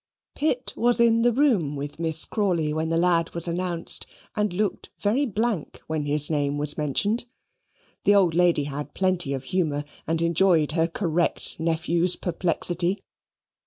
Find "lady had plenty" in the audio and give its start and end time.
8.33-9.31